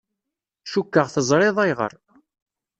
[0.71, 1.93] Cukkeɣ teẓriḍ ayɣer.